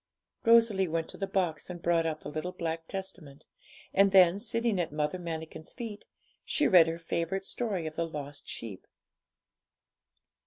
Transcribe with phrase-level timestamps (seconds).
[0.45, 3.45] Rosalie went to the box and brought out the little black Testament,
[3.93, 6.07] and then, sitting at Mother Manikin's feet,
[6.43, 8.87] she read her favourite story of the lost sheep.